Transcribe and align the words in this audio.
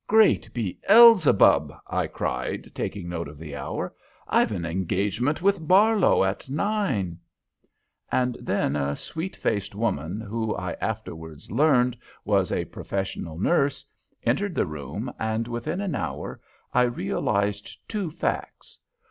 "Great 0.07 0.51
Beelzebub!" 0.51 1.71
I 1.85 2.07
cried, 2.07 2.71
taking 2.73 3.07
note 3.07 3.27
of 3.27 3.37
the 3.37 3.55
hour. 3.55 3.93
"I've 4.27 4.51
an 4.51 4.65
engagement 4.65 5.43
with 5.43 5.67
Barlow 5.67 6.23
at 6.23 6.49
nine." 6.49 7.19
And 8.11 8.35
then 8.41 8.75
a 8.75 8.95
sweet 8.95 9.35
faced 9.35 9.75
woman, 9.75 10.19
who, 10.19 10.55
I 10.55 10.71
afterwards 10.81 11.51
learned, 11.51 11.95
was 12.25 12.51
a 12.51 12.65
professional 12.65 13.37
nurse, 13.37 13.85
entered 14.23 14.55
the 14.55 14.65
room, 14.65 15.13
and 15.19 15.47
within 15.47 15.79
an 15.81 15.93
hour 15.93 16.41
I 16.73 16.81
realized 16.81 17.77
two 17.87 18.09
facts. 18.09 18.79